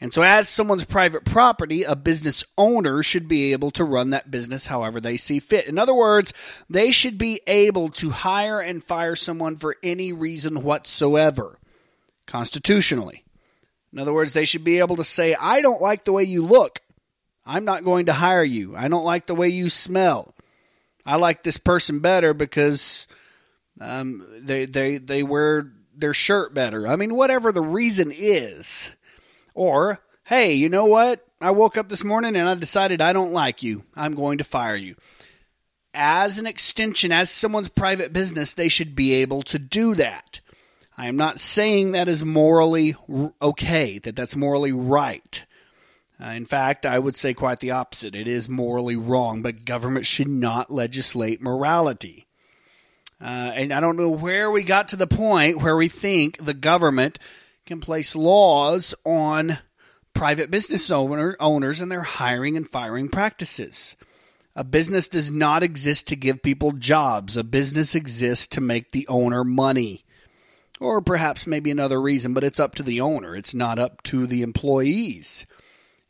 And 0.00 0.12
so, 0.12 0.22
as 0.22 0.48
someone's 0.48 0.84
private 0.84 1.24
property, 1.24 1.82
a 1.82 1.96
business 1.96 2.44
owner 2.58 3.02
should 3.02 3.26
be 3.26 3.52
able 3.52 3.70
to 3.70 3.84
run 3.84 4.10
that 4.10 4.30
business 4.30 4.66
however 4.66 5.00
they 5.00 5.16
see 5.16 5.40
fit. 5.40 5.66
In 5.66 5.78
other 5.78 5.94
words, 5.94 6.34
they 6.68 6.90
should 6.90 7.16
be 7.16 7.40
able 7.46 7.88
to 7.88 8.10
hire 8.10 8.60
and 8.60 8.84
fire 8.84 9.16
someone 9.16 9.56
for 9.56 9.76
any 9.82 10.12
reason 10.12 10.62
whatsoever, 10.62 11.58
constitutionally. 12.26 13.24
In 13.94 13.98
other 13.98 14.12
words, 14.12 14.32
they 14.32 14.44
should 14.44 14.64
be 14.64 14.78
able 14.78 14.96
to 14.96 15.04
say, 15.04 15.36
I 15.40 15.62
don't 15.62 15.80
like 15.80 16.04
the 16.04 16.12
way 16.12 16.24
you 16.24 16.44
look. 16.44 16.80
I'm 17.46 17.64
not 17.64 17.84
going 17.84 18.06
to 18.06 18.12
hire 18.12 18.44
you. 18.44 18.76
I 18.76 18.88
don't 18.88 19.04
like 19.04 19.26
the 19.26 19.34
way 19.34 19.48
you 19.48 19.70
smell. 19.70 20.33
I 21.06 21.16
like 21.16 21.42
this 21.42 21.58
person 21.58 22.00
better 22.00 22.34
because 22.34 23.06
um, 23.80 24.26
they 24.38 24.66
they 24.66 24.98
they 24.98 25.22
wear 25.22 25.70
their 25.94 26.14
shirt 26.14 26.54
better. 26.54 26.86
I 26.86 26.96
mean, 26.96 27.14
whatever 27.14 27.52
the 27.52 27.62
reason 27.62 28.12
is, 28.14 28.92
or 29.54 30.00
hey, 30.24 30.54
you 30.54 30.68
know 30.68 30.86
what? 30.86 31.24
I 31.40 31.50
woke 31.50 31.76
up 31.76 31.88
this 31.88 32.04
morning 32.04 32.36
and 32.36 32.48
I 32.48 32.54
decided 32.54 33.00
I 33.00 33.12
don't 33.12 33.32
like 33.32 33.62
you. 33.62 33.84
I'm 33.94 34.14
going 34.14 34.38
to 34.38 34.44
fire 34.44 34.76
you. 34.76 34.96
As 35.92 36.38
an 36.38 36.46
extension, 36.46 37.12
as 37.12 37.30
someone's 37.30 37.68
private 37.68 38.12
business, 38.12 38.54
they 38.54 38.68
should 38.68 38.96
be 38.96 39.14
able 39.14 39.42
to 39.42 39.58
do 39.58 39.94
that. 39.94 40.40
I 40.96 41.06
am 41.06 41.16
not 41.16 41.40
saying 41.40 41.92
that 41.92 42.08
is 42.08 42.24
morally 42.24 42.96
okay, 43.42 43.98
that 43.98 44.16
that's 44.16 44.36
morally 44.36 44.72
right. 44.72 45.43
Uh, 46.22 46.28
in 46.28 46.46
fact, 46.46 46.86
I 46.86 46.98
would 46.98 47.16
say 47.16 47.34
quite 47.34 47.60
the 47.60 47.72
opposite. 47.72 48.14
It 48.14 48.28
is 48.28 48.48
morally 48.48 48.96
wrong, 48.96 49.42
but 49.42 49.64
government 49.64 50.06
should 50.06 50.28
not 50.28 50.70
legislate 50.70 51.42
morality. 51.42 52.26
Uh, 53.20 53.52
and 53.54 53.72
I 53.72 53.80
don't 53.80 53.96
know 53.96 54.10
where 54.10 54.50
we 54.50 54.64
got 54.64 54.88
to 54.88 54.96
the 54.96 55.06
point 55.06 55.62
where 55.62 55.76
we 55.76 55.88
think 55.88 56.44
the 56.44 56.54
government 56.54 57.18
can 57.66 57.80
place 57.80 58.14
laws 58.14 58.94
on 59.04 59.58
private 60.12 60.50
business 60.50 60.90
owner, 60.90 61.36
owners 61.40 61.80
and 61.80 61.90
their 61.90 62.02
hiring 62.02 62.56
and 62.56 62.68
firing 62.68 63.08
practices. 63.08 63.96
A 64.56 64.62
business 64.62 65.08
does 65.08 65.32
not 65.32 65.64
exist 65.64 66.06
to 66.08 66.16
give 66.16 66.42
people 66.42 66.72
jobs. 66.72 67.36
A 67.36 67.42
business 67.42 67.94
exists 67.94 68.46
to 68.48 68.60
make 68.60 68.92
the 68.92 69.06
owner 69.08 69.42
money. 69.42 70.04
Or 70.78 71.00
perhaps 71.00 71.46
maybe 71.46 71.70
another 71.70 72.00
reason, 72.00 72.34
but 72.34 72.44
it's 72.44 72.60
up 72.60 72.74
to 72.76 72.82
the 72.82 73.00
owner. 73.00 73.34
It's 73.34 73.54
not 73.54 73.78
up 73.78 74.02
to 74.04 74.26
the 74.26 74.42
employees. 74.42 75.46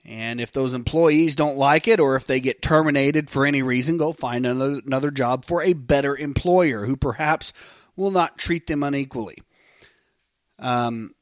And 0.04 0.40
if 0.40 0.52
those 0.52 0.74
employees 0.74 1.34
don't 1.34 1.56
like 1.56 1.88
it 1.88 1.98
or 1.98 2.14
if 2.14 2.26
they 2.26 2.38
get 2.40 2.60
terminated 2.60 3.30
for 3.30 3.46
any 3.46 3.62
reason, 3.62 3.96
go 3.96 4.12
find 4.12 4.44
another, 4.44 5.10
job 5.10 5.44
for 5.44 5.62
a 5.62 5.72
better 5.72 6.16
employer 6.16 6.84
who 6.84 6.96
perhaps 6.96 7.52
will 7.96 8.10
not 8.10 8.36
treat 8.36 8.66
them 8.66 8.82
unequally. 8.82 9.38
Um, 10.58 11.14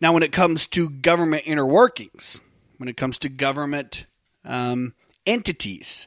now, 0.00 0.12
when 0.12 0.22
it 0.22 0.32
comes 0.32 0.68
to 0.68 0.90
government 0.90 1.42
inner 1.46 1.66
workings, 1.66 2.40
when 2.76 2.88
it 2.88 2.96
comes 2.96 3.18
to 3.20 3.28
government 3.28 4.06
um, 4.44 4.94
entities, 5.26 6.06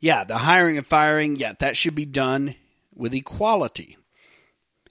yeah, 0.00 0.24
the 0.24 0.38
hiring 0.38 0.78
and 0.78 0.86
firing, 0.86 1.36
yeah, 1.36 1.52
that 1.60 1.76
should 1.76 1.94
be 1.94 2.06
done 2.06 2.56
with 2.94 3.14
equality. 3.14 3.96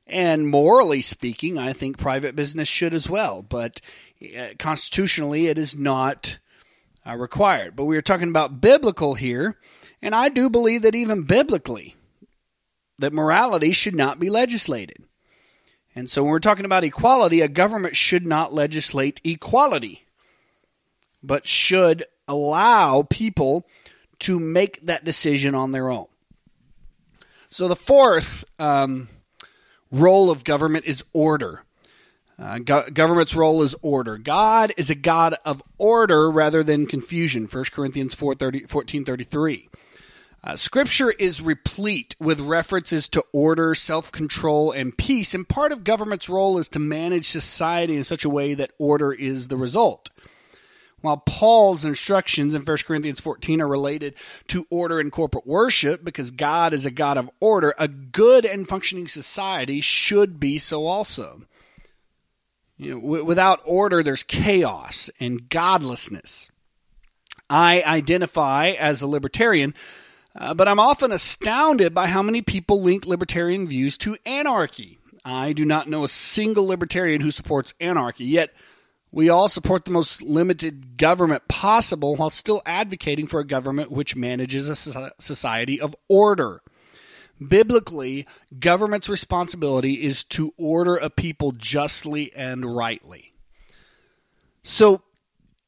And 0.08 0.48
morally 0.48 1.01
speaking, 1.01 1.60
I 1.60 1.74
think 1.74 1.98
private 1.98 2.36
business 2.36 2.67
should 2.67 2.93
as 2.93 3.10
well. 3.10 3.43
But 3.43 3.81
uh, 4.21 4.49
constitutionally, 4.57 5.47
it 5.47 5.57
is 5.57 5.77
not 5.77 6.39
uh, 7.07 7.15
required. 7.15 7.75
But 7.75 7.85
we 7.85 7.97
are 7.97 8.01
talking 8.01 8.29
about 8.29 8.61
biblical 8.61 9.15
here, 9.15 9.57
and 10.01 10.13
I 10.13 10.29
do 10.29 10.49
believe 10.49 10.81
that 10.83 10.95
even 10.95 11.23
biblically, 11.23 11.95
that 12.97 13.13
morality 13.13 13.71
should 13.71 13.95
not 13.95 14.19
be 14.19 14.29
legislated. 14.29 15.03
And 15.95 16.09
so 16.09 16.23
when 16.23 16.31
we're 16.31 16.39
talking 16.39 16.65
about 16.65 16.83
equality, 16.83 17.41
a 17.41 17.47
government 17.47 17.95
should 17.95 18.25
not 18.25 18.53
legislate 18.53 19.21
equality, 19.23 20.05
but 21.23 21.47
should 21.47 22.05
allow 22.27 23.01
people 23.03 23.65
to 24.19 24.39
make 24.39 24.85
that 24.85 25.03
decision 25.03 25.55
on 25.55 25.71
their 25.71 25.89
own. 25.89 26.07
So 27.49 27.67
the 27.67 27.75
fourth 27.75 28.43
um, 28.59 29.07
role 29.91 30.29
of 30.29 30.43
government 30.43 30.85
is 30.85 31.03
order. 31.13 31.63
Uh, 32.39 32.60
go- 32.60 32.89
government's 32.93 33.36
role 33.36 33.62
is 33.62 33.75
order. 33.81 34.17
God 34.17 34.74
is 34.77 34.89
a 34.89 34.96
God 34.96 35.36
of 35.43 35.62
order 35.77 36.31
rather 36.31 36.63
than 36.63 36.86
confusion. 36.86 37.48
1 37.48 37.65
Corinthians 37.72 38.15
4 38.15 38.36
30, 38.36 38.62
14 38.62 39.03
33. 39.03 39.69
Uh, 40.41 40.55
scripture 40.55 41.12
is 41.12 41.41
replete 41.41 42.15
with 42.17 42.39
references 42.39 43.10
to 43.10 43.25
order, 43.34 43.75
self 43.75 44.10
control, 44.10 44.72
and 44.72 44.98
peace, 44.98 45.34
and 45.34 45.50
part 45.50 45.74
of 45.74 45.84
government's 45.84 46.29
role 46.29 46.58
is 46.58 46.69
to 46.69 46.79
manage 46.79 47.25
society 47.27 47.98
in 47.98 48.05
such 48.05 48.24
a 48.24 48.29
way 48.29 48.53
that 48.53 48.72
order 48.77 49.12
is 49.12 49.50
the 49.50 49.58
result. 49.58 50.10
While 51.01 51.17
Paul's 51.17 51.84
instructions 51.84 52.55
in 52.55 52.62
1 52.62 52.77
Corinthians 52.86 53.19
14 53.19 53.62
are 53.62 53.67
related 53.67 54.15
to 54.48 54.65
order 54.69 55.00
in 55.00 55.12
corporate 55.12 55.48
worship 55.48 56.03
because 56.03 56.31
God 56.31 56.74
is 56.74 56.86
a 56.86 56.91
God 56.91 57.17
of 57.17 57.29
order, 57.41 57.74
a 57.77 57.88
good 57.88 58.46
and 58.46 58.67
functioning 58.67 59.08
society 59.08 59.81
should 59.81 60.39
be 60.39 60.58
so 60.58 60.86
also. 60.86 61.43
You 62.79 62.95
know, 62.95 63.01
w- 63.01 63.25
without 63.25 63.59
order, 63.65 64.01
there's 64.01 64.24
chaos 64.24 65.09
and 65.19 65.50
godlessness. 65.50 66.51
I 67.50 67.83
identify 67.86 68.69
as 68.69 69.01
a 69.01 69.07
libertarian, 69.07 69.75
uh, 70.33 70.53
but 70.53 70.67
I'm 70.67 70.79
often 70.79 71.12
astounded 71.12 71.93
by 71.93 72.07
how 72.07 72.24
many 72.24 72.41
people 72.41 72.81
link 72.81 73.05
libertarian 73.05 73.67
views 73.67 73.98
to 74.00 74.17
anarchy. 74.25 74.98
I 75.25 75.51
do 75.51 75.65
not 75.65 75.89
know 75.89 76.05
a 76.05 76.07
single 76.07 76.65
libertarian 76.65 77.19
who 77.19 77.31
supports 77.31 77.74
anarchy, 77.81 78.24
yet 78.24 78.53
we 79.12 79.27
all 79.27 79.50
support 79.50 79.83
the 79.83 79.91
most 79.91 80.21
limited 80.21 80.95
government 80.95 81.48
possible 81.50 82.15
while 82.15 82.29
still 82.29 82.62
advocating 82.65 83.27
for 83.27 83.41
a 83.41 83.45
government 83.45 83.91
which 83.91 84.15
manages 84.15 84.69
a 84.69 85.12
society 85.19 85.81
of 85.81 85.95
order. 86.07 86.62
Biblically, 87.46 88.27
government's 88.60 89.10
responsibility 89.10 90.03
is 90.03 90.24
to 90.25 90.53
order 90.58 90.96
a 90.98 91.10
people 91.10 91.51
justly 91.53 92.34
and 92.36 92.75
rightly. 92.75 93.34
So, 94.63 95.01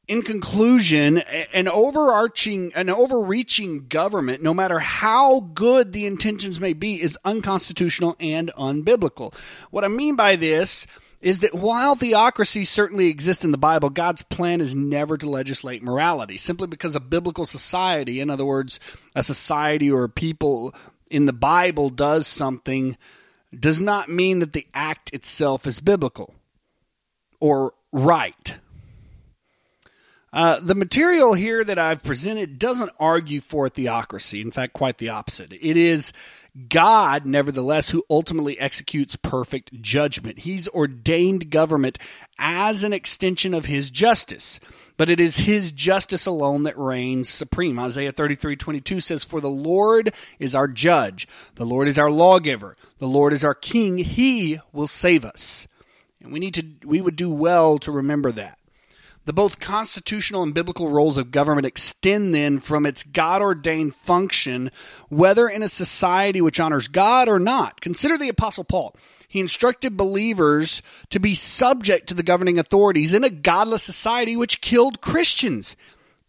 in 0.08 0.22
conclusion, 0.22 1.18
an 1.18 1.68
overarching, 1.68 2.72
an 2.74 2.90
overreaching 2.90 3.86
government, 3.86 4.42
no 4.42 4.52
matter 4.52 4.80
how 4.80 5.40
good 5.40 5.92
the 5.92 6.06
intentions 6.06 6.60
may 6.60 6.72
be, 6.72 7.00
is 7.00 7.18
unconstitutional 7.24 8.16
and 8.20 8.50
unbiblical. 8.58 9.34
What 9.70 9.84
I 9.84 9.88
mean 9.88 10.16
by 10.16 10.36
this 10.36 10.86
is 11.22 11.40
that 11.40 11.54
while 11.54 11.94
theocracy 11.94 12.64
certainly 12.64 13.06
exists 13.06 13.44
in 13.44 13.52
the 13.52 13.58
Bible, 13.58 13.90
God's 13.90 14.22
plan 14.22 14.60
is 14.60 14.74
never 14.74 15.16
to 15.16 15.30
legislate 15.30 15.82
morality. 15.82 16.36
Simply 16.36 16.66
because 16.66 16.96
a 16.96 17.00
biblical 17.00 17.46
society, 17.46 18.18
in 18.18 18.28
other 18.28 18.44
words, 18.44 18.80
a 19.14 19.22
society 19.22 19.90
or 19.90 20.02
a 20.02 20.08
people 20.08 20.74
in 21.12 21.26
the 21.26 21.32
Bible 21.32 21.90
does 21.90 22.26
something 22.26 22.96
does 23.56 23.80
not 23.80 24.08
mean 24.08 24.38
that 24.38 24.54
the 24.54 24.66
act 24.72 25.12
itself 25.12 25.66
is 25.66 25.78
biblical 25.78 26.34
or 27.38 27.74
right. 27.92 28.56
Uh, 30.32 30.58
the 30.60 30.74
material 30.74 31.34
here 31.34 31.62
that 31.62 31.78
I've 31.78 32.02
presented 32.02 32.58
doesn't 32.58 32.90
argue 32.98 33.42
for 33.42 33.68
theocracy. 33.68 34.40
In 34.40 34.50
fact, 34.50 34.72
quite 34.72 34.96
the 34.96 35.10
opposite. 35.10 35.52
It 35.52 35.76
is 35.76 36.14
God, 36.68 37.24
nevertheless, 37.24 37.90
who 37.90 38.04
ultimately 38.10 38.58
executes 38.58 39.16
perfect 39.16 39.80
judgment. 39.80 40.40
He's 40.40 40.68
ordained 40.68 41.50
government 41.50 41.98
as 42.38 42.84
an 42.84 42.92
extension 42.92 43.54
of 43.54 43.66
his 43.66 43.90
justice 43.90 44.60
but 44.96 45.10
it 45.10 45.20
is 45.20 45.38
his 45.38 45.72
justice 45.72 46.26
alone 46.26 46.62
that 46.64 46.78
reigns 46.78 47.28
supreme. 47.28 47.78
Isaiah 47.78 48.12
33 48.12 48.56
22 48.56 49.00
says, 49.00 49.24
For 49.24 49.40
the 49.40 49.50
Lord 49.50 50.14
is 50.38 50.54
our 50.54 50.68
judge, 50.68 51.26
the 51.54 51.66
Lord 51.66 51.88
is 51.88 51.98
our 51.98 52.10
lawgiver, 52.10 52.76
the 52.98 53.08
Lord 53.08 53.32
is 53.32 53.44
our 53.44 53.54
king, 53.54 53.98
he 53.98 54.60
will 54.72 54.86
save 54.86 55.24
us. 55.24 55.66
And 56.22 56.32
we 56.32 56.38
need 56.38 56.54
to, 56.54 56.66
we 56.84 57.00
would 57.00 57.16
do 57.16 57.30
well 57.30 57.78
to 57.78 57.90
remember 57.90 58.30
that. 58.32 58.58
The 59.24 59.32
both 59.32 59.60
constitutional 59.60 60.42
and 60.42 60.52
biblical 60.52 60.90
roles 60.90 61.16
of 61.16 61.30
government 61.30 61.66
extend 61.66 62.34
then 62.34 62.58
from 62.58 62.84
its 62.84 63.04
God 63.04 63.40
ordained 63.40 63.94
function, 63.94 64.72
whether 65.08 65.48
in 65.48 65.62
a 65.62 65.68
society 65.68 66.40
which 66.40 66.58
honors 66.58 66.88
God 66.88 67.28
or 67.28 67.38
not. 67.38 67.80
Consider 67.80 68.18
the 68.18 68.28
Apostle 68.28 68.64
Paul. 68.64 68.96
He 69.28 69.38
instructed 69.38 69.96
believers 69.96 70.82
to 71.10 71.20
be 71.20 71.34
subject 71.34 72.08
to 72.08 72.14
the 72.14 72.24
governing 72.24 72.58
authorities 72.58 73.14
in 73.14 73.22
a 73.22 73.30
godless 73.30 73.84
society 73.84 74.36
which 74.36 74.60
killed 74.60 75.00
Christians. 75.00 75.76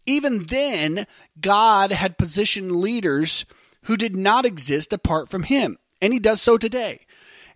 Even 0.06 0.44
then, 0.44 1.06
God 1.40 1.90
had 1.90 2.16
positioned 2.16 2.72
leaders 2.72 3.44
who 3.82 3.96
did 3.96 4.14
not 4.14 4.46
exist 4.46 4.92
apart 4.92 5.28
from 5.28 5.42
him, 5.42 5.78
and 6.00 6.12
he 6.12 6.18
does 6.20 6.40
so 6.40 6.56
today. 6.56 7.00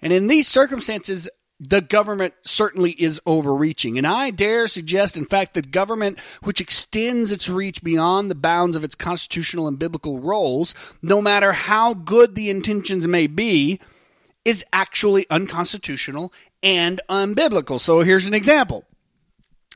And 0.02 0.12
in 0.12 0.26
these 0.26 0.48
circumstances, 0.48 1.28
the 1.60 1.80
government 1.80 2.34
certainly 2.42 2.92
is 2.92 3.20
overreaching. 3.26 3.98
And 3.98 4.06
I 4.06 4.30
dare 4.30 4.68
suggest, 4.68 5.16
in 5.16 5.24
fact, 5.24 5.54
that 5.54 5.70
government 5.70 6.20
which 6.42 6.60
extends 6.60 7.32
its 7.32 7.48
reach 7.48 7.82
beyond 7.82 8.30
the 8.30 8.36
bounds 8.36 8.76
of 8.76 8.84
its 8.84 8.94
constitutional 8.94 9.66
and 9.66 9.78
biblical 9.78 10.20
roles, 10.20 10.74
no 11.02 11.20
matter 11.20 11.52
how 11.52 11.94
good 11.94 12.34
the 12.34 12.48
intentions 12.48 13.06
may 13.08 13.26
be, 13.26 13.80
is 14.44 14.64
actually 14.72 15.26
unconstitutional 15.30 16.32
and 16.62 17.00
unbiblical. 17.08 17.80
So 17.80 18.00
here's 18.00 18.26
an 18.26 18.34
example. 18.34 18.84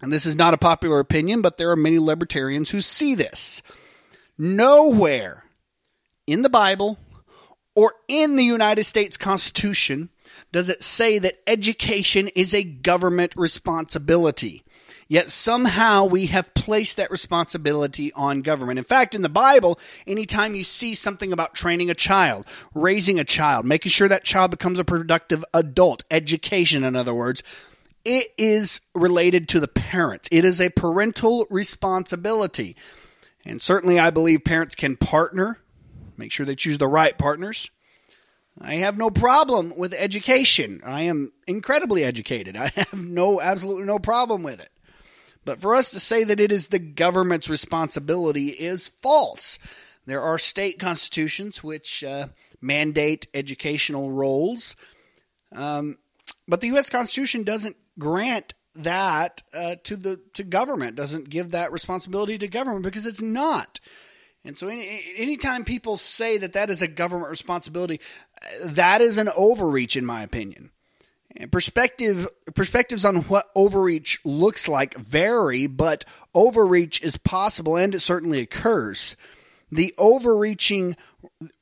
And 0.00 0.12
this 0.12 0.26
is 0.26 0.36
not 0.36 0.54
a 0.54 0.58
popular 0.58 0.98
opinion, 0.98 1.42
but 1.42 1.58
there 1.58 1.70
are 1.70 1.76
many 1.76 1.98
libertarians 1.98 2.70
who 2.70 2.80
see 2.80 3.14
this. 3.14 3.62
Nowhere 4.38 5.44
in 6.26 6.42
the 6.42 6.48
Bible 6.48 6.98
or 7.74 7.94
in 8.08 8.36
the 8.36 8.44
United 8.44 8.84
States 8.84 9.16
Constitution 9.16 10.10
does 10.52 10.68
it 10.68 10.82
say 10.82 11.18
that 11.18 11.38
education 11.46 12.28
is 12.28 12.54
a 12.54 12.62
government 12.62 13.32
responsibility. 13.36 14.62
Yet 15.08 15.30
somehow 15.30 16.06
we 16.06 16.26
have 16.26 16.54
placed 16.54 16.96
that 16.96 17.10
responsibility 17.10 18.12
on 18.14 18.40
government. 18.40 18.78
In 18.78 18.84
fact, 18.84 19.14
in 19.14 19.20
the 19.20 19.28
Bible, 19.28 19.78
anytime 20.06 20.54
you 20.54 20.62
see 20.62 20.94
something 20.94 21.32
about 21.32 21.54
training 21.54 21.90
a 21.90 21.94
child, 21.94 22.46
raising 22.74 23.18
a 23.18 23.24
child, 23.24 23.66
making 23.66 23.90
sure 23.90 24.08
that 24.08 24.24
child 24.24 24.50
becomes 24.50 24.78
a 24.78 24.84
productive 24.84 25.44
adult, 25.52 26.02
education, 26.10 26.84
in 26.84 26.96
other 26.96 27.12
words, 27.12 27.42
it 28.04 28.28
is 28.38 28.80
related 28.94 29.48
to 29.50 29.60
the 29.60 29.68
parents. 29.68 30.28
It 30.32 30.44
is 30.44 30.60
a 30.60 30.70
parental 30.70 31.46
responsibility. 31.50 32.76
And 33.44 33.60
certainly, 33.60 33.98
I 33.98 34.10
believe 34.10 34.44
parents 34.44 34.74
can 34.74 34.96
partner, 34.96 35.58
make 36.16 36.32
sure 36.32 36.46
they 36.46 36.54
choose 36.54 36.78
the 36.78 36.88
right 36.88 37.16
partners. 37.18 37.70
I 38.60 38.74
have 38.74 38.98
no 38.98 39.10
problem 39.10 39.72
with 39.76 39.94
education. 39.94 40.82
I 40.84 41.02
am 41.02 41.32
incredibly 41.46 42.04
educated. 42.04 42.56
I 42.58 42.68
have 42.68 42.92
no, 42.94 43.40
absolutely 43.40 43.84
no 43.84 43.98
problem 43.98 44.42
with 44.42 44.60
it. 44.60 44.70
But 45.44 45.60
for 45.60 45.74
us 45.74 45.90
to 45.90 46.00
say 46.00 46.24
that 46.24 46.40
it 46.40 46.52
is 46.52 46.68
the 46.68 46.78
government's 46.78 47.48
responsibility 47.48 48.48
is 48.48 48.88
false. 48.88 49.58
There 50.06 50.22
are 50.22 50.38
state 50.38 50.78
constitutions 50.78 51.62
which 51.62 52.04
uh, 52.04 52.28
mandate 52.60 53.26
educational 53.34 54.12
roles, 54.12 54.76
um, 55.52 55.98
but 56.46 56.60
the 56.60 56.68
U.S. 56.68 56.90
Constitution 56.90 57.42
doesn't 57.42 57.76
grant 57.98 58.54
that 58.74 59.42
uh, 59.54 59.76
to 59.84 59.96
the 59.96 60.20
to 60.34 60.44
government. 60.44 60.96
Doesn't 60.96 61.28
give 61.28 61.50
that 61.50 61.72
responsibility 61.72 62.38
to 62.38 62.48
government 62.48 62.84
because 62.84 63.06
it's 63.06 63.22
not. 63.22 63.80
And 64.44 64.58
so, 64.58 64.66
any, 64.66 65.02
anytime 65.16 65.64
people 65.64 65.96
say 65.96 66.36
that 66.38 66.54
that 66.54 66.68
is 66.68 66.82
a 66.82 66.88
government 66.88 67.30
responsibility, 67.30 68.00
that 68.64 69.00
is 69.00 69.18
an 69.18 69.28
overreach, 69.36 69.96
in 69.96 70.06
my 70.06 70.22
opinion. 70.22 70.70
And 71.36 71.50
perspective 71.50 72.28
perspectives 72.54 73.04
on 73.04 73.16
what 73.22 73.46
overreach 73.54 74.18
looks 74.24 74.68
like 74.68 74.94
vary, 74.96 75.66
but 75.66 76.04
overreach 76.34 77.02
is 77.02 77.16
possible 77.16 77.76
and 77.76 77.94
it 77.94 78.00
certainly 78.00 78.40
occurs. 78.40 79.16
The 79.70 79.94
overreaching, 79.96 80.96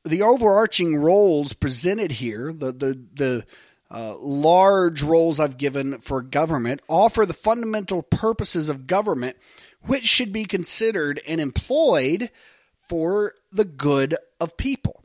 the 0.04 0.22
overarching 0.22 0.96
roles 0.96 1.52
presented 1.52 2.12
here, 2.12 2.52
the 2.52 2.72
the 2.72 3.00
the 3.14 3.46
uh, 3.90 4.14
large 4.18 5.02
roles 5.02 5.38
I've 5.38 5.56
given 5.56 5.98
for 5.98 6.22
government, 6.22 6.80
offer 6.88 7.24
the 7.24 7.32
fundamental 7.32 8.02
purposes 8.02 8.68
of 8.68 8.88
government, 8.88 9.36
which 9.82 10.04
should 10.04 10.32
be 10.32 10.44
considered 10.44 11.20
and 11.26 11.40
employed 11.40 12.30
for 12.76 13.34
the 13.52 13.64
good 13.64 14.16
of 14.40 14.56
people. 14.56 15.04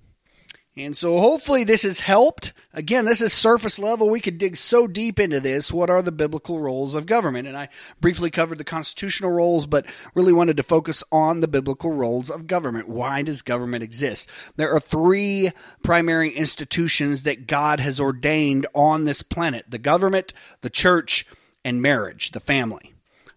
And 0.77 0.95
so 0.97 1.17
hopefully 1.19 1.63
this 1.63 1.83
has 1.83 2.01
helped. 2.01 2.51
Again, 2.73 3.05
this 3.05 3.21
is 3.21 3.31
surface 3.31 3.79
level. 3.79 4.09
We 4.09 4.19
could 4.19 4.37
dig 4.37 4.57
so 4.57 4.87
deep 4.87 5.21
into 5.21 5.39
this. 5.39 5.71
What 5.71 5.89
are 5.89 6.01
the 6.01 6.11
biblical 6.11 6.59
roles 6.59 6.95
of 6.95 7.05
government? 7.05 7.47
And 7.47 7.55
I 7.55 7.69
briefly 8.01 8.29
covered 8.29 8.57
the 8.57 8.65
constitutional 8.65 9.31
roles, 9.31 9.65
but 9.65 9.85
really 10.13 10.33
wanted 10.33 10.57
to 10.57 10.63
focus 10.63 11.01
on 11.13 11.39
the 11.39 11.47
biblical 11.47 11.91
roles 11.93 12.29
of 12.29 12.47
government. 12.47 12.89
Why 12.89 13.21
does 13.21 13.41
government 13.41 13.85
exist? 13.85 14.29
There 14.57 14.73
are 14.73 14.81
three 14.81 15.53
primary 15.81 16.31
institutions 16.31 17.23
that 17.23 17.47
God 17.47 17.79
has 17.79 18.01
ordained 18.01 18.67
on 18.75 19.05
this 19.05 19.21
planet. 19.21 19.65
The 19.69 19.77
government, 19.77 20.33
the 20.59 20.69
church, 20.69 21.25
and 21.63 21.81
marriage, 21.81 22.31
the 22.31 22.41
family. 22.41 22.93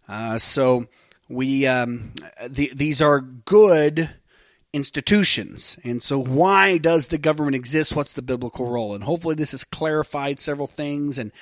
Uh, 0.08 0.38
so 0.38 0.88
we, 1.28 1.68
um, 1.68 2.14
the, 2.48 2.72
these 2.74 3.00
are 3.00 3.20
good 3.20 4.10
institutions. 4.72 5.78
And 5.84 6.02
so, 6.02 6.18
why 6.22 6.78
does 6.78 7.08
the 7.08 7.18
government 7.18 7.56
exist? 7.56 7.96
What's 7.96 8.12
the 8.12 8.22
biblical 8.22 8.66
role? 8.66 8.94
And 8.94 9.04
hopefully, 9.04 9.34
this 9.34 9.52
has 9.52 9.64
clarified 9.64 10.38
several 10.40 10.66
things 10.66 11.18
and 11.18 11.32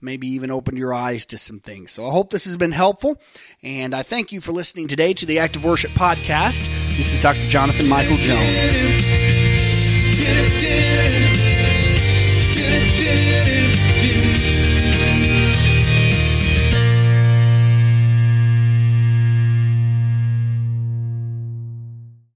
maybe 0.00 0.28
even 0.28 0.50
opened 0.50 0.78
your 0.78 0.92
eyes 0.92 1.26
to 1.26 1.38
some 1.38 1.58
things. 1.58 1.92
So, 1.92 2.06
I 2.06 2.10
hope 2.10 2.30
this 2.30 2.44
has 2.44 2.56
been 2.56 2.72
helpful. 2.72 3.20
And 3.62 3.94
I 3.94 4.02
thank 4.02 4.32
you 4.32 4.40
for 4.40 4.52
listening 4.52 4.88
today 4.88 5.14
to 5.14 5.26
the 5.26 5.38
Act 5.38 5.56
of 5.56 5.64
Worship 5.64 5.92
Podcast. 5.92 6.64
This 6.96 7.12
is 7.12 7.20
Dr. 7.20 7.48
Jonathan 7.48 7.88
Michael 7.88 8.16
Jones. 8.16 9.06